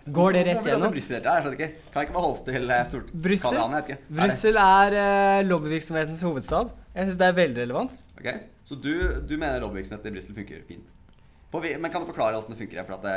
[0.05, 0.93] går det rett gjennom.
[0.93, 1.85] Brussel helt, jeg skjønner ikke.
[1.93, 3.61] Kan ikke bare holdes til eh, stort Brussel?
[3.61, 3.97] Jeg.
[3.97, 6.75] Er Brussel er eh, lobbyvirksomhetens hovedstad.
[6.95, 7.95] Jeg syns det er veldig relevant.
[8.19, 8.29] Ok,
[8.69, 8.93] Så du,
[9.25, 10.93] du mener lobbyvirksomheten i Brussel funker fint?
[11.51, 12.83] På, men kan du forklare hvordan det funker?
[12.85, 13.15] For at det,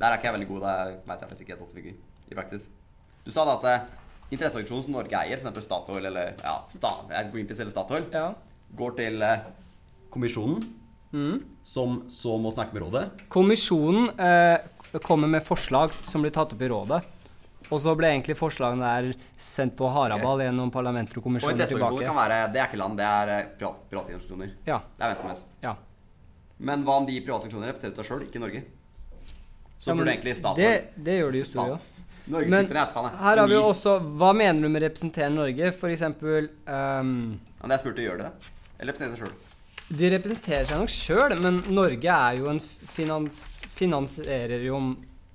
[0.00, 0.64] der er ikke jeg veldig god.
[0.68, 2.70] Der vet jeg faktisk ikke helt hvordan det funker i praksis.
[3.22, 3.92] Du sa da at
[4.32, 5.64] interesseorganisasjonen som Norge eier, f.eks.
[5.66, 8.30] Statoil eller ja, eh, Greenpeace eller Statoil, Ja.
[8.76, 9.38] går til eh,
[10.10, 10.62] kommisjonen,
[11.12, 11.42] Mm.
[11.62, 13.26] som så må snakke med rådet.
[13.28, 17.02] Kommisjonen eh, kommer med forslag som blir tatt opp i rådet.
[17.70, 22.04] Og så ble egentlig forslagene der sendt på haraball gjennom parlamenter og kommisjoner og tilbake.
[22.06, 24.50] kan være Det er ikke land, det er eh, privat, private institusjoner.
[24.66, 25.48] Ja, Det er hvem som helst.
[25.62, 25.74] ja.
[26.58, 28.62] Men hva om de private institusjonene representerer seg sjøl, ikke Norge?
[29.78, 31.78] Så Ja, burde egentlig Statoil det, det gjør de jo stor, ja.
[32.30, 32.68] Men.
[32.70, 35.72] Her har vi jo også Hva mener du med representere Norge?
[35.74, 38.52] For eksempel um, Det jeg spurte gjør de det.
[38.78, 39.48] Eller representerer seg sjøl.
[39.92, 43.40] De representerer seg nok sjøl, men Norge er jo en finans,
[43.76, 44.78] finansierer jo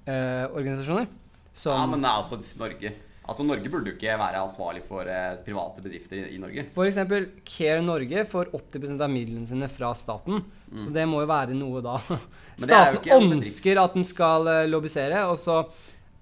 [0.08, 1.12] eh, organisasjoner.
[1.54, 2.93] Som Ja, men det er altså Norge
[3.28, 6.63] Altså Norge burde jo ikke være ansvarlig for eh, private bedrifter i, i Norge.
[6.88, 10.45] Eksempel Care Norge får 80% av midlene sine fra staten.
[10.80, 11.97] Så det må jo være noe da
[12.58, 12.63] Mm.
[12.65, 15.60] Staten ønsker at de skal eh, lobbysere, og så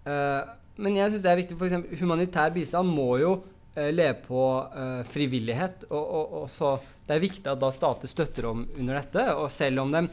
[0.06, 1.58] men jeg syns det er viktig.
[1.60, 3.32] For eksempel, humanitær bistand må jo
[3.76, 4.44] eh, leve på
[4.76, 5.88] eh, frivillighet.
[5.90, 6.76] Og, og, og så
[7.08, 9.26] det er viktig at da stater støtter om under dette.
[9.40, 10.06] Og selv om de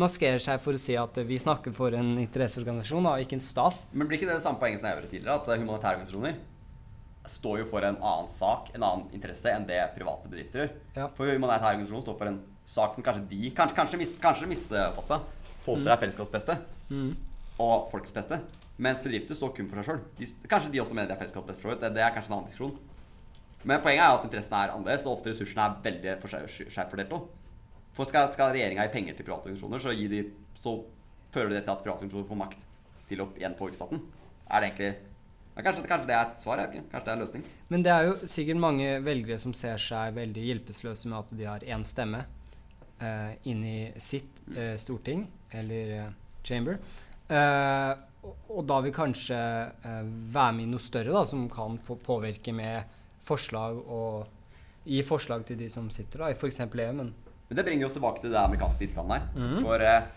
[0.00, 3.80] maskerer seg for å si at vi snakker for en interesseorganisasjon, da, ikke en stat.
[3.90, 5.38] Men blir ikke det det samme poenget som jeg gjorde tidligere?
[5.40, 6.38] At eh, humanitære organisasjoner
[7.30, 10.70] står jo for en annen sak, en annen interesse, enn det private bedrifter gjør.
[10.96, 11.08] Ja.
[11.18, 12.38] For humanitære organisasjoner står for en
[12.70, 15.18] sak som kanskje de Kanskje, kanskje, mis, kanskje misfatta
[15.66, 16.56] påstår er fellesskapets beste
[16.90, 17.10] Mm.
[17.62, 18.38] og folkets beste.
[18.80, 20.30] Mens bedrifter står kun for seg sjøl.
[20.48, 21.58] Kanskje de også mener det er fellesskapet.
[21.60, 21.76] for.
[21.76, 22.78] Det, det er kanskje en annen diskusjon.
[23.68, 27.12] Men poenget er at interessene er annerledes, og ofte ressursene er veldig for skjevt fordelt.
[27.96, 30.22] For skal, skal regjeringa gi penger til private organisasjoner, så, de,
[30.56, 30.74] så
[31.34, 32.66] fører det til at private organisasjoner får makt
[33.10, 34.02] til å igjen påvirke staten.
[34.48, 34.90] Er det egentlig
[35.60, 36.64] kanskje, kanskje det er et svar?
[36.64, 36.84] Ikke.
[36.92, 37.46] Kanskje det er en løsning?
[37.74, 41.50] Men det er jo sikkert mange velgere som ser seg veldig hjelpeløse med at de
[41.50, 42.22] har én stemme
[43.02, 45.26] eh, inn i sitt eh, storting,
[45.60, 46.12] eller eh,
[46.46, 46.80] chamber.
[47.28, 47.92] Eh,
[48.26, 50.04] og, da vil kanskje eh,
[50.34, 55.44] være med i noe større da, som kan på påvirke med forslag og gi forslag
[55.48, 56.60] til de som sitter da, i f.eks.
[56.60, 56.92] EU.
[56.96, 57.14] Men
[57.48, 59.28] Men det bringer oss tilbake til det amerikanske tilstanden her.
[59.34, 59.60] Mm.
[59.64, 60.08] For eh,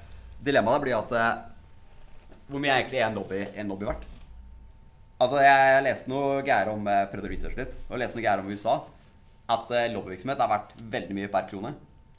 [0.43, 1.31] dilemmaet blir at eh,
[2.47, 4.09] Hvor mye er egentlig en lobby, en lobby verdt?
[5.23, 8.25] Altså, jeg, jeg leste noe greier om eh, prøvde å researche litt, og leste noe
[8.25, 8.75] greier om USA.
[9.53, 11.73] At eh, lobbyvirksomhet er verdt veldig mye per krone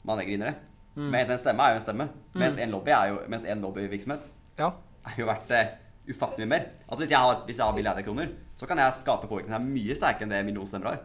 [0.05, 0.55] man legger inn i det.
[0.95, 2.05] Mens en stemme er jo en stemme.
[2.39, 4.69] Mens en lobby er jo Mens en lobbyvirksomhet ja.
[5.05, 5.73] Er jo verdt eh,
[6.09, 6.69] ufattelig mer.
[6.87, 8.05] Altså Hvis jeg har, hvis jeg har milliarder
[8.55, 10.99] så kan jeg skape påvirkning som er mye sterkere enn det en million stemmer har.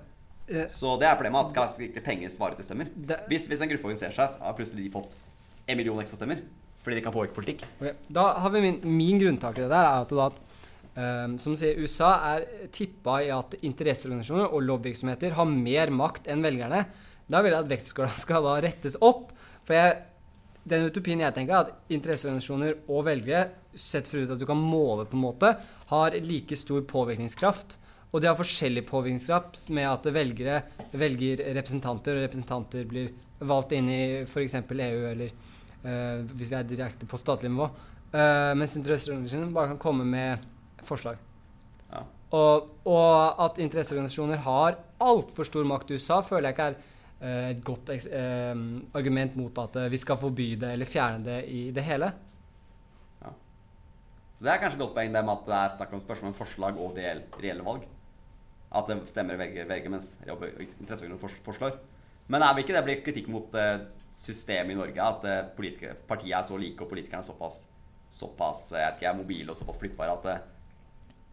[0.48, 2.90] Eh, Så det er problemet at skal virkelig penger svare til stemmer.
[3.28, 5.14] Hvis, hvis en gruppe organiserer seg, så har plutselig de fått
[5.66, 6.42] en million ekstra stemmer.
[6.80, 7.66] Fordi de kan påvirke politikk.
[7.80, 7.92] Okay.
[8.08, 10.30] Da har vi min, min grunntak i det der er at da
[10.96, 16.44] um, som sier, USA er tippa i at interesseorganisasjoner og lobbyvirksomheter har mer makt enn
[16.44, 16.86] velgerne.
[17.30, 19.28] Da vil jeg at vektskåla skal da rettes opp.
[19.68, 19.98] For jeg,
[20.68, 24.59] den utopien jeg tenker, er at interesseorganisasjoner og velgere, sett for ut at du kan
[24.61, 25.55] måle på en måte,
[25.92, 27.79] har like stor påvirkningskraft.
[28.11, 30.61] Og de har forskjellig påvirkningskraft med at velgere
[30.99, 33.12] velger representanter, og representanter blir
[33.46, 34.59] valgt inn i f.eks.
[34.61, 37.70] EU eller uh, hvis vi er direkte på statlig nivå.
[38.11, 40.49] Uh, mens interesseorganisasjoner bare kan komme med
[40.85, 41.20] forslag.
[41.90, 42.03] Ja.
[42.37, 46.83] Og, og at interesseorganisasjoner har altfor stor makt i USA, føler jeg ikke er
[47.20, 48.64] et godt eh,
[48.96, 52.09] argument mot at eh, vi skal forby det eller fjerne det i det hele.
[53.20, 53.33] Ja.
[54.38, 56.33] Så det er kanskje et godt poeng det med at det er snakk om spørsmål
[56.33, 57.85] om forslag og reelle, valg.
[58.72, 61.80] At det stemmer velger, velger mens interesseorganisasjonen interesseorganisasjoner fors- foreslår.
[62.30, 63.83] Men er ikke det blir kritikk mot eh,
[64.14, 65.02] systemet i Norge?
[65.02, 67.64] At eh, partiet er så like, og politikerne er såpass,
[68.14, 70.52] såpass eh, ikke, mobile og såpass flyttbare at eh,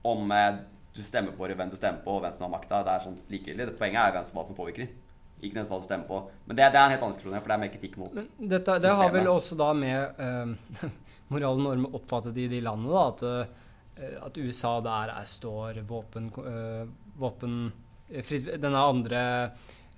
[0.09, 0.63] om eh,
[0.97, 3.19] du stemmer på hvem du stemmer på, og hvem som har makta, det er sånn
[3.29, 3.75] likegyldig.
[3.77, 4.89] Poenget er hvem som, hva som påvirker.
[5.41, 6.19] Ikke nødvendigvis stemme på.
[6.47, 8.15] Men det, det er en helt annen diskusjon, for det er mer kritikk mot
[8.55, 10.89] dette, det har vel også da med uh,
[11.29, 13.21] moral og normer oppfattet i de landene, da, at,
[14.01, 16.87] uh, at USA der er, står våpen, uh,
[17.21, 17.59] våpen
[18.09, 19.21] eh, fritt- Denne andre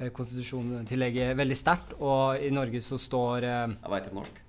[0.02, 4.42] uh, konstitusjonstillegget veldig sterkt, og i Norge så står uh, Jeg vet ikke på norsk.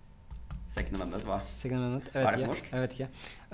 [0.71, 1.39] Second Amendment, hva?
[1.51, 2.11] Second Amendment?
[2.15, 2.51] Jeg Hva er vet det på ikke.
[2.55, 2.69] norsk?
[2.75, 3.09] Jeg vet ikke.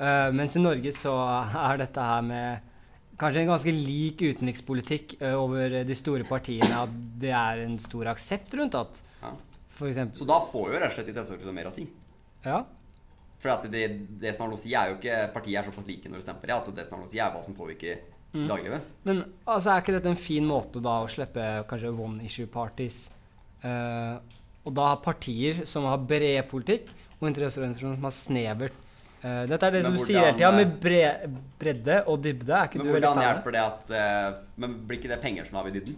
[0.04, 1.12] Eh, mens i Norge så
[1.56, 2.74] er dette her med
[3.18, 8.12] kanskje en ganske lik utenrikspolitikk eh, over de store partiene, at det er en stor
[8.12, 9.32] aksept rundt at Ja.
[9.68, 11.86] for eksempel Så da får jo rett og slett interesseorganisasjoner mer å si.
[12.44, 12.64] Ja.
[13.38, 13.84] For at det,
[14.20, 16.24] det som har noe å si, er jo ikke Partiet er såpass like når det
[16.24, 17.98] stemmer ja, at det som har noe å si, er hva som påvirker
[18.34, 18.48] Mm.
[18.50, 18.80] dagliglivet.
[19.06, 23.10] Men altså, er ikke dette en fin måte da å slippe kanskje one issue parties?
[23.64, 24.18] uh,
[24.66, 28.72] og da har partier som har bred politikk, og interesseorganisasjoner som har snevert.
[29.26, 31.00] Eh, dette er det Men som du sier hele tida, med bre
[31.58, 32.52] bredde og dybde.
[32.54, 35.48] Er ikke Men du veldig fan hjelper det at eh, Men blir ikke det penger
[35.48, 35.96] som har i dybden?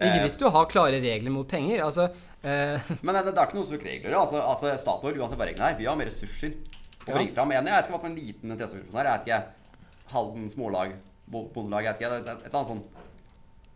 [0.00, 1.82] Ikke Eh, hvis du har klare regler mot penger.
[1.84, 2.06] Altså,
[2.40, 4.16] eh, Men det, det er ikke noe som er regler.
[4.16, 7.14] Altså, altså Statoil, uansett hva reglene er, vi har mer ressurser å Ja.
[7.18, 7.52] bringe fram.
[7.52, 9.10] Jeg vet ikke hva en liten interesseorganisasjon er.
[9.10, 10.94] Jeg vet ikke Halden Smålag,
[11.30, 12.16] Bondelag, jeg vet ikke.
[12.16, 12.82] Et eller annet sånn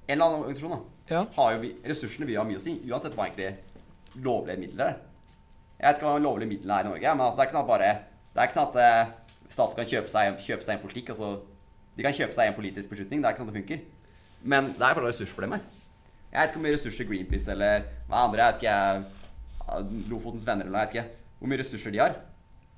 [0.09, 0.81] En eller annen organisasjon da
[1.15, 1.27] ja.
[1.37, 3.55] har jo vi, ressursene vi har mye å si, uansett hva egentlig
[4.25, 4.97] lovlige midler er.
[5.85, 7.67] Jeg vet ikke hva lovlige midler er i Norge, men altså, det er ikke sånn
[7.67, 7.89] at bare
[8.35, 11.33] Det er ikke sånn at eh, staten kan kjøpe seg, kjøpe seg en politikk, altså
[11.95, 13.21] De kan kjøpe seg en politisk beslutning.
[13.21, 13.83] Det er ikke sånn det funker.
[14.55, 15.61] Men det er fordi ressursproblemer.
[16.33, 20.49] Jeg vet ikke hvor mye ressurser Greenpeace eller hva andre Jeg vet ikke jeg, Lofotens
[20.49, 22.17] Venner eller noe, jeg vet ikke hvor mye ressurser de har.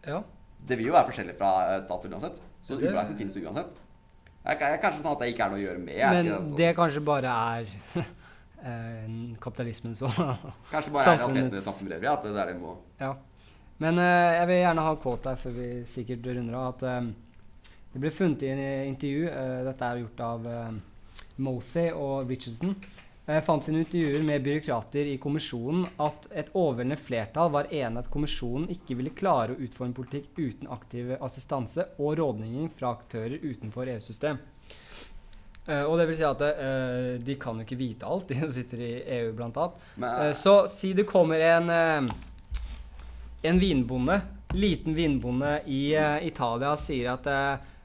[0.06, 0.22] ja.
[0.66, 2.40] Det vil jo være forskjellig fra eh, uansett.
[2.62, 3.76] Så Det- ubalansen finnes uansett.
[4.46, 5.96] Jeg, jeg, kanskje sånn at det ikke er noe å gjøre med.
[5.96, 6.56] Men ikke, altså.
[6.56, 7.70] det kanskje bare er
[8.66, 10.10] eh, kapitalismen så
[10.72, 12.12] Kanskje bare er realiteten i samfunnets- samfunnet for.
[12.12, 13.12] At det er det må Ja.
[13.78, 16.68] Men eh, jeg vil gjerne ha quote her før vi sikkert runder av.
[16.74, 19.24] At eh, det ble funnet i en intervju,
[19.64, 20.46] dette er gjort av
[21.40, 22.74] Mosey og Richardson,
[23.26, 28.10] Jeg fant sine intervjuer med byråkrater i kommisjonen at et overveldende flertall var enig at
[28.12, 33.90] kommisjonen ikke ville klare å utforme politikk uten aktiv assistanse og rådgivning fra aktører utenfor
[33.96, 34.38] EU-system.
[35.66, 38.52] Eh, og det vil si at eh, de kan jo ikke vite alt, de som
[38.54, 39.82] sitter i EU blant annet.
[39.96, 42.10] Men, Eh, så si det kommer en
[43.46, 44.16] en vinbonde,
[44.56, 45.94] liten vinbonde i
[46.26, 47.28] Italia sier at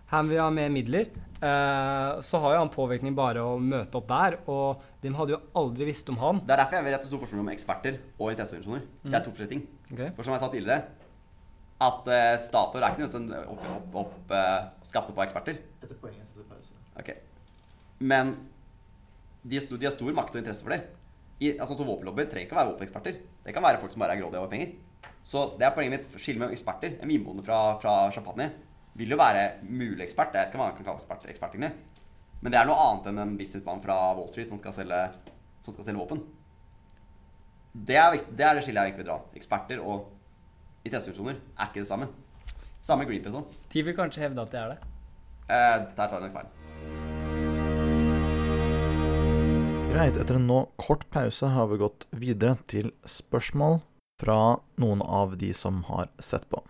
[0.09, 4.05] han vil ha mer midler, Uh, så har jo han påvirkning bare å møte opp
[4.11, 6.41] der, og de hadde jo aldri visst om han.
[6.45, 8.83] Det er derfor jeg vil rett og stor forskjell mellom eksperter og interesseorganisasjoner.
[9.07, 9.63] Det er to forskjellige ting.
[9.87, 10.11] Okay.
[10.19, 11.09] For som jeg sa tidligere,
[11.87, 15.57] at uh, Statoil er ikke noe som opp, opp, opp, uh, skapte på eksperter.
[15.81, 16.77] Etter poenget setter pause.
[17.01, 17.09] Ok.
[18.01, 18.33] Men
[19.41, 20.81] de, har stor makt og interesse for det.
[21.41, 23.21] I, altså, så Våpenlobbyen trenger ikke å være våpeneksperter.
[23.45, 24.75] Det kan være folk som bare er grådige over penger.
[25.25, 26.19] Så det er poenget mitt.
[26.21, 26.99] Skille mellom eksperter.
[27.01, 28.51] En vinbonde fra, fra Champagne
[28.99, 30.35] vil jo være mulig ekspert.
[30.35, 31.57] Jeg vet ikke hva man kan kalle ekspert.
[32.41, 35.01] Men det er noe annet enn en businessmann fra Wall Street som skal selge,
[35.65, 36.23] som skal selge våpen.
[37.71, 39.19] Det er, det er det skillet jeg ikke vil dra.
[39.37, 40.09] Eksperter og
[40.83, 42.09] interesseorganisasjoner er ikke det samme.
[42.81, 43.61] Samme Greenpeace òg.
[43.73, 44.81] De vil kanskje hevde at det er det.
[45.47, 46.60] Eh, der tar jeg nok feil.
[49.91, 53.81] Greit, etter en nå kort pause har vi gått videre til spørsmål
[54.21, 54.37] fra
[54.79, 56.61] noen av de som har sett på.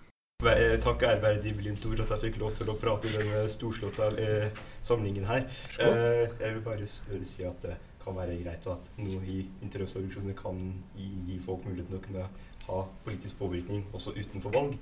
[0.41, 4.07] Jeg takker ærverdig Blindt Ord at jeg fikk lov til å prate i denne storslåtte
[4.23, 5.45] eh, samlingen her.
[5.77, 10.39] Eh, jeg vil bare spørre, si at det kan være greit, at noe i interesseorganisasjonene
[10.41, 10.65] kan
[10.97, 12.27] gi, folk muligheten til å kunne
[12.71, 14.73] ha politisk påvirkning også utenfor valg.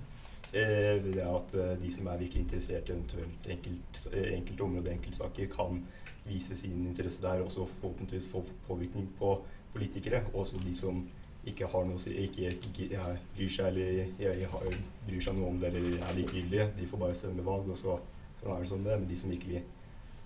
[0.54, 5.52] Eh, det er at de som er virkelig interessert i eventuelt enkelt, enkelte områder, enkeltsaker,
[5.60, 5.84] kan
[6.26, 9.34] vise sin interesse der, og så forhåpentligvis få påvirkning på
[9.74, 10.24] politikere.
[10.34, 11.04] Også de som
[11.48, 13.04] ikke har noe å si, ikke, ikke
[13.36, 16.72] bryr seg eller jeg, jeg har, bryr seg noe om det eller er likegyldige.
[16.78, 18.00] De får bare stemme valg, og så
[18.40, 18.98] kan det være sånn det.
[18.98, 19.64] Men de som virkelig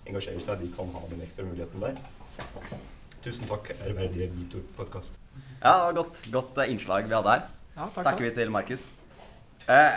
[0.08, 2.02] engasjerer seg, de kan ha den ekstra muligheten der.
[3.24, 5.16] Tusen takk, ærverdige Vito-podkast.
[5.62, 7.46] Ja, det var godt, godt eh, innslag vi hadde her.
[7.74, 8.84] Ja, takk, Takker vi til Markus.
[9.64, 9.94] Eh,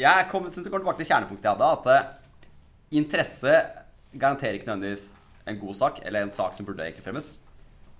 [0.00, 1.68] jeg kom, synes vi kommer tilbake til kjernepunktet jeg hadde.
[1.76, 2.48] At eh,
[3.02, 3.56] interesse
[4.12, 5.12] garanterer ikke nødvendigvis
[5.48, 7.32] en god sak, eller en sak som burde egentlig fremmes.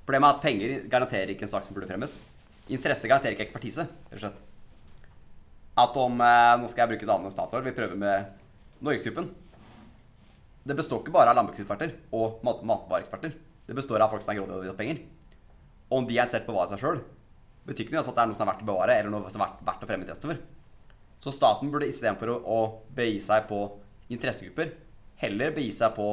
[0.07, 2.19] Problemet er at penger garanterer ikke en sak som burde fremmes.
[2.73, 4.43] Interesse garanterer ikke ekspertise, rett og slett.
[5.83, 7.65] At om eh, Nå skal jeg bruke navnet Statoil.
[7.65, 9.31] Vi prøver med Norgesgruppen.
[10.63, 13.33] Det består ikke bare av landbrukseksperter og mat matvareeksperter.
[13.67, 15.01] Det består av folk som er grådige og vil ha penger.
[15.91, 17.01] Og om de er interessert på å bevare seg sjøl,
[17.67, 19.43] betyr ikke det at det er noe som er verdt å bevare, eller noe som
[19.43, 20.45] er verdt, verdt å fremme interesse for.
[21.23, 22.61] Så staten burde istedenfor å, å
[22.95, 23.61] begi seg på
[24.13, 24.73] interessegrupper,
[25.23, 26.09] heller begi seg på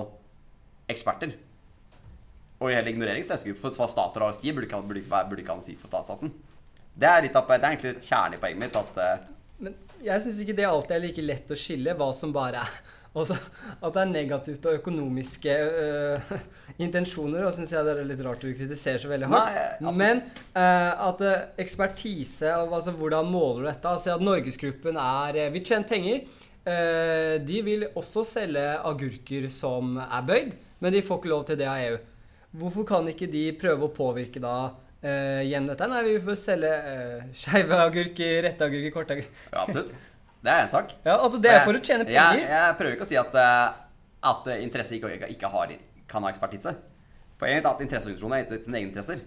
[0.90, 1.34] eksperter.
[2.60, 3.70] Og heller ignorere interessegrupper.
[3.70, 5.78] For hva stater har å si, burde ikke, burde burde ikke ha noe å si
[5.80, 6.34] for statsstaten.
[7.00, 8.80] Det er, litt det er egentlig kjernen i poenget mitt.
[8.80, 9.28] at eh,
[9.64, 12.80] Men jeg syns ikke det alltid er like lett å skille hva som bare er
[13.20, 13.38] også,
[13.80, 16.34] At det er negativt og økonomiske øh,
[16.86, 19.80] intensjoner, og syns jeg det er litt rart du kritiserer så veldig hardt.
[19.86, 19.96] Nei.
[20.02, 21.26] Men øh, at
[21.64, 23.96] ekspertise altså, Hvordan måler du dette?
[23.96, 26.46] Altså at Norgesgruppen er Vi tjener tjene penger.
[26.68, 31.60] Øh, de vil også selge agurker som er bøyd, men de får ikke lov til
[31.60, 31.98] det av EU.
[32.60, 35.88] Hvorfor kan ikke de prøve å påvirke da uh, gjennom dette?
[35.92, 39.44] Nei, vi får selge uh, skeive agurker, rette agurker, korte agurker.
[39.52, 39.94] Ja, absolutt.
[40.40, 40.94] Det er en sak.
[41.04, 42.46] Ja, altså Det er for å tjene penger.
[42.48, 43.80] jeg prøver ikke å si at, eh,
[44.32, 45.74] at eh, interesse ikke, ikke, har,
[46.08, 46.76] kan ha ekspertise.
[47.40, 49.26] Poenget er at interesseorganisasjonene er gitt sine egne interesser.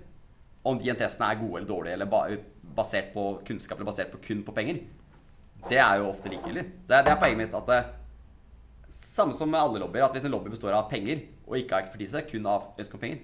[0.65, 2.23] Om de interessene er gode eller dårlige, eller ba,
[2.77, 4.81] basert på kunnskap eller basert på kun på penger,
[5.69, 6.65] det er jo ofte likegyldig.
[6.89, 7.55] Det, det er poenget mitt.
[7.55, 7.83] at det,
[8.93, 11.87] Samme som med alle lobbyer, at hvis en lobby består av penger og ikke av
[11.87, 13.23] ekspertise, kun av ønske om penger,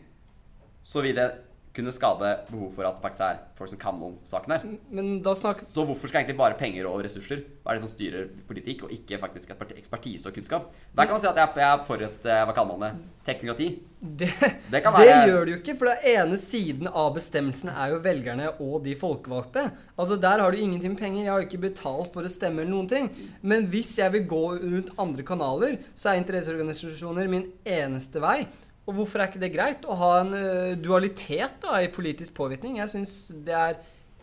[0.80, 1.26] så vil det
[1.76, 4.62] kunne skade behov for at det faktisk er folk som kan om saken her.
[4.90, 5.60] Men da snakk...
[5.70, 9.18] Så hvorfor skal egentlig bare penger og ressurser være det som styrer politikk, og ikke
[9.22, 10.70] faktisk ekspertise og kunnskap?
[10.96, 12.88] Der kan man si at jeg er- jeg er for et eh, hva kaller man
[12.88, 13.68] det, teknokrati.
[14.00, 14.28] Det,
[14.72, 18.48] Det kan det gjør du ikke, for den ene siden av bestemmelsene er jo velgerne
[18.60, 19.64] og de folkevalgte.
[19.98, 21.24] Altså Der har du ingenting med penger.
[21.24, 23.10] Jeg har ikke betalt for å stemme eller noen ting.
[23.42, 28.46] Men hvis jeg vil gå rundt andre kanaler, så er interesseorganisasjoner min eneste vei.
[28.88, 30.44] Og hvorfor er ikke det greit å ha en ø,
[30.80, 32.78] dualitet da i politisk påvirkning?
[32.80, 33.76] Jeg syns det er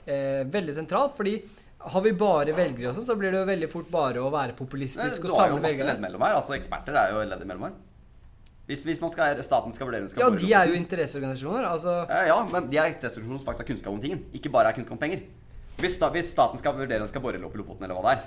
[0.09, 1.35] eh, veldig sentralt, fordi
[1.85, 4.55] har vi bare velgere og sånn, så blir det jo veldig fort bare å være
[4.57, 6.33] populistisk Du og har jo masse ledd mellom her.
[6.39, 7.75] altså Eksperter er jo ledd mellom her.
[8.65, 11.67] Hvis, hvis man skal, staten skal vurdere Ja, de er jo interesseorganisasjoner.
[11.69, 14.23] Altså Eh, Ja, men de er interesseorganisasjoner som faktisk har kunnskap om tingen.
[14.33, 15.21] Ikke bare er kunnskap om penger.
[15.77, 18.07] Hvis, da, hvis staten skal vurdere om den skal bore opp i Lofoten, eller hva
[18.07, 18.25] det er,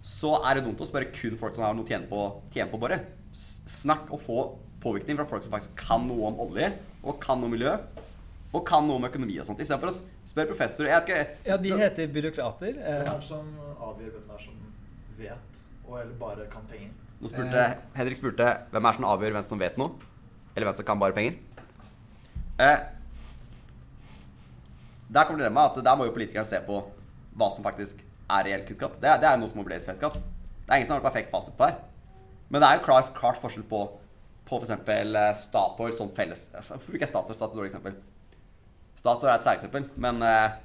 [0.00, 2.22] så er det dumt å spørre kun folk som har noe å tjene på,
[2.54, 2.98] tjene på å bore.
[3.36, 4.38] Snakk og få
[4.82, 6.68] påvirkning fra folk som faktisk kan noe om olje,
[7.02, 7.72] og kan noe om miljø,
[8.54, 9.60] og kan noe om økonomi og sånt.
[9.60, 9.96] Istedenfor å
[10.28, 12.78] spørre professorer Jeg vet ikke Ja, de heter byråkrater.
[12.80, 14.60] Eh, Hvem som avgjør hvem det er som
[15.18, 16.90] vet, og eller bare kan penger?
[17.20, 17.64] Nå spurte
[17.98, 19.90] Henrik spurte hvem er det som avgjør hvem som vet noe,
[20.54, 21.36] eller hvem som kan bare penger.
[22.58, 22.78] Eh,
[25.08, 26.80] der kommer dilemmaet at der må jo politikerne se på
[27.38, 28.98] hva som faktisk er reell kunnskap.
[29.00, 30.18] Det, er- det er jo noe som må vurderes i fellesskap.
[30.18, 31.78] Det er ingen som har perfekt fasit på her.
[32.50, 33.80] Men det er jo klart, klart forskjell på
[34.48, 34.74] på f.eks.
[35.44, 37.98] Statoil som felles Hvorfor bruker jeg Statoil er et dårlig eksempel?
[38.98, 40.56] Statoil er et særeksempel, men eh,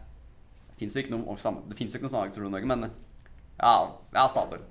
[0.71, 2.87] det fins jo ikke Det ikke noen sånne organisasjoner i Norge, men
[3.59, 3.73] ja,
[4.15, 4.63] ja, Statoil.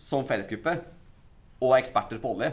[0.00, 0.78] Som fellesgruppe
[1.64, 2.50] og eksperter på olje,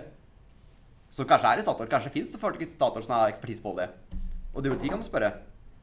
[1.11, 1.89] som kanskje er i Statoil.
[1.91, 3.87] Kanskje fins det folk i Statoil som har ekspertise på olje.
[4.51, 5.31] Og de, de kan du spørre.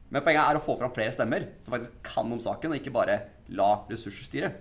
[0.09, 2.93] Men poenget er å få fram flere stemmer som faktisk kan om saken, og ikke
[2.93, 3.19] bare
[3.53, 4.51] la ressurser styre.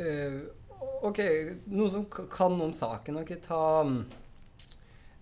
[0.00, 0.42] Uh,
[1.06, 1.20] ok,
[1.70, 3.20] noe som kan om saken.
[3.22, 4.23] Ok, ta mm, eh,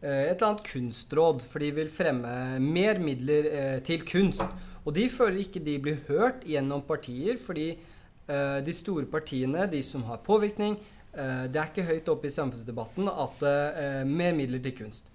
[0.03, 4.43] et eller annet kunstråd, for de vil fremme mer midler eh, til kunst.
[4.83, 9.83] Og de føler ikke de blir hørt gjennom partier, fordi eh, de store partiene, de
[9.87, 10.75] som har påvirkning,
[11.15, 15.13] eh, det er ikke høyt oppe i samfunnsdebatten at eh, mer midler til kunst.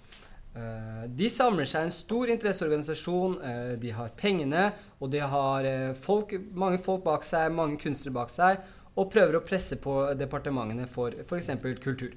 [0.58, 3.38] Eh, de samler seg en stor interesseorganisasjon.
[3.44, 8.16] eh, de har pengene, og de har eh, folk, mange folk bak seg, mange kunstnere
[8.22, 8.64] bak seg,
[8.98, 11.52] og prøver å presse på departementene for f.eks.
[11.84, 12.16] kultur.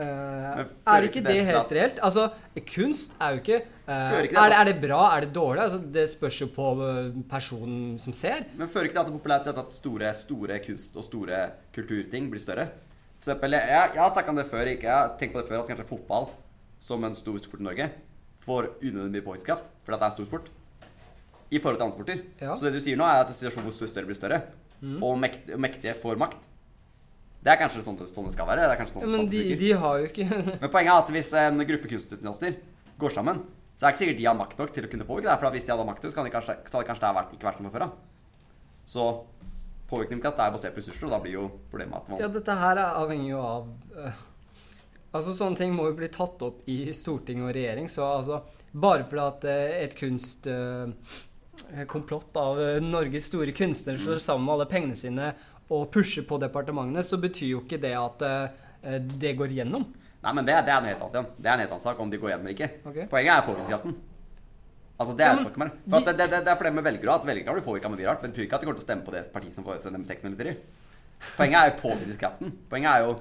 [0.00, 1.98] Eh, er ikke det helt reelt?
[2.04, 2.28] Altså,
[2.68, 5.00] kunst er jo ikke uh, det er, det, er det bra?
[5.16, 5.62] Er det dårlig?
[5.66, 8.46] Altså, det spørs jo på eh, personen som ser.
[8.56, 11.42] Men fører ikke det at det er populært til at store, store kunst- og store
[11.76, 12.70] kulturting blir større?
[13.18, 14.88] For eksempel, jeg, jeg, har snakket om det før, ikke?
[14.88, 16.32] jeg har tenkt på det før, at kanskje fotball
[16.82, 17.92] som en stor sport i Norge
[18.42, 20.50] får unødvendig mye påvirkningskraft fordi det er stor sport.
[21.52, 22.24] I forhold til andre sporter.
[22.40, 22.56] Ja.
[22.56, 24.42] Så det du sier nå, er at situasjonen situasjon hvor større blir større,
[24.82, 24.98] Mm.
[24.98, 26.40] og mektige, mektige får makt.
[27.42, 28.68] Det er kanskje sånn, sånn det skal være.
[28.70, 29.70] Det er sånn Men de, de
[30.62, 32.52] Men poenget er at hvis en gruppe kunstnerstudenter
[33.02, 33.36] går sammen,
[33.74, 35.38] så er det ikke sikkert de har makt nok til å kunne påvirke det.
[35.40, 37.48] For hvis de hadde makt, så, kan de kanskje, så hadde kanskje det vært, ikke
[37.48, 37.92] vært noe for før av.
[38.92, 39.02] Så
[39.92, 42.76] påvirkningskraft er basert på ressurser, og da blir jo problemet at man Ja, dette her
[42.80, 43.62] er avhengig jo av
[43.98, 44.16] eh,
[45.12, 48.36] Altså, sånne ting må jo bli tatt opp i storting og regjering, så altså
[48.72, 54.20] Bare fordi at eh, et kunstkomplott av eh, Norges store kunstnere slår Mm.
[54.24, 55.32] sammen med alle pengene sine
[55.72, 59.84] og pusher på departementene, så betyr jo ikke det at eh, det går gjennom.
[60.22, 61.30] Nei, men det, det er en helt annen.
[61.38, 62.68] Det er en helt annen sak om de går gjennom eller ikke.
[62.90, 63.06] Okay.
[63.10, 63.94] Poenget er påvirkningskraften.
[65.02, 65.70] Altså, det Ja, er men ikke mer.
[65.90, 67.90] For at de- det, det, det er problemet med velgere at velgerne kan bli påvirka
[67.90, 69.22] med mye rart, men det betyr ikke at de kommer til å stemme på det
[69.32, 70.58] partiet som får sende dem tekstmeldier.
[71.38, 72.52] Poenget er jo påvirkningskraften.
[72.70, 73.16] Poenget er jo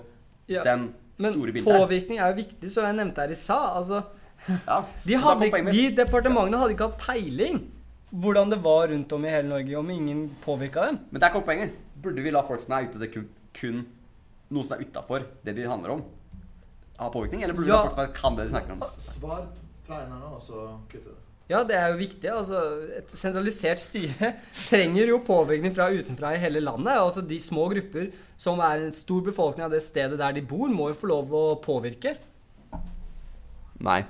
[0.51, 0.87] Ja, den
[1.17, 1.67] store bildet.
[1.69, 3.59] Men påvirkning er jo viktig, som jeg nevnte her i sa.
[3.79, 4.03] Altså,
[4.49, 4.81] Ja.
[5.07, 7.59] de, hadde, de departementene hadde ikke hatt peiling
[8.11, 10.97] hvordan det var rundt om i hele Norge om ingen påvirka dem.
[11.11, 11.75] Men der kommer poenget.
[12.01, 13.81] Burde vi la folk som er ute det kun, kun
[14.51, 16.05] noe som er utafor det de handler om,
[16.99, 17.43] ha påvirkning?
[17.45, 18.87] Eller burde vi la folk som kan det de snakker om?
[19.01, 19.43] Svar
[19.85, 21.19] fra en eller annen, og så kutte det.
[21.51, 22.29] Ja, det er jo viktig.
[22.31, 22.61] altså
[22.95, 24.33] Et sentralisert styre
[24.69, 26.93] trenger jo påvirkning fra utenfra i hele landet.
[26.93, 30.69] altså De små grupper som er en stor befolkning av det stedet der de bor,
[30.71, 32.15] må jo få lov å påvirke.
[33.81, 34.03] Nei.